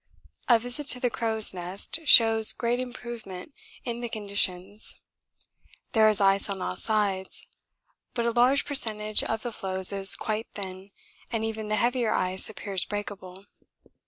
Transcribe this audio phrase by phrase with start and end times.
[0.49, 3.53] A visit to the crow's nest shows great improvement
[3.85, 4.99] in the conditions.
[5.91, 7.45] There is ice on all sides,
[8.15, 10.89] but a large percentage of the floes is quite thin
[11.31, 13.45] and even the heavier ice appears breakable.